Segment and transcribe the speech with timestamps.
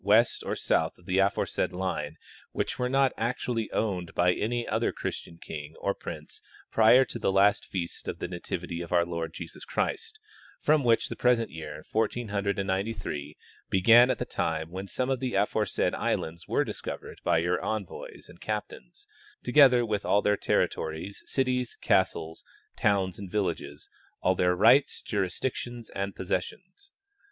[0.03, 2.15] 225 west or south of the aforesaid hne
[2.53, 7.31] which were not actuall}^ owned by any other Christian king or prince prior to the
[7.31, 10.19] last feast of the nativity of our Lord Jesu^ Christ,
[10.59, 13.37] from which the present 3'ear, fourteen hundred and ninety three,
[13.69, 18.25] began, at the time when some of the aforesaid islands were discovered by your envoys
[18.27, 19.07] and captains,
[19.43, 22.43] together with all their territories, cities, castles,
[22.75, 23.87] towns and villages,
[24.19, 26.89] all their rights, jurisdictions and possessions.